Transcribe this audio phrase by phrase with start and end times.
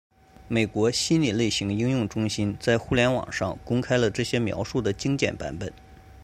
[0.47, 5.71] 美国心理类型应用中心在互联网上公开了这些描述的精简版本。